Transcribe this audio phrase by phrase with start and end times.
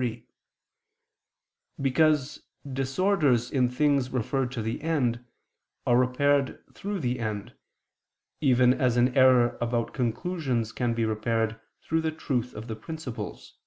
[0.00, 0.26] 3),
[1.78, 2.40] because
[2.72, 5.22] disorders in things referred to the end,
[5.86, 7.54] are repaired through the end,
[8.40, 13.58] even as an error about conclusions can be repaired through the truth of the principles.